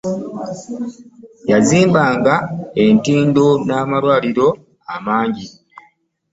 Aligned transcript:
Yazimbanga 1.51 2.33
entindo 2.85 3.45
n'amalwaliro 3.67 4.47
amangi. 4.95 5.47